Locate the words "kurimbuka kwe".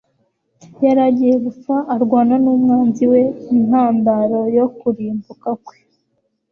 4.77-5.77